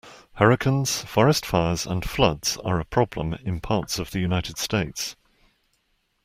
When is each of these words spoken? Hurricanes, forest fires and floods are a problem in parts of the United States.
Hurricanes, 0.37 1.03
forest 1.03 1.45
fires 1.45 1.85
and 1.85 2.03
floods 2.03 2.57
are 2.65 2.79
a 2.79 2.85
problem 2.85 3.35
in 3.35 3.59
parts 3.59 3.99
of 3.99 4.09
the 4.09 4.19
United 4.19 4.57
States. 4.57 5.15